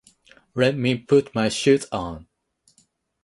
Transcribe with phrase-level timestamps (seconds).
[0.55, 2.25] Let me put my shoes on.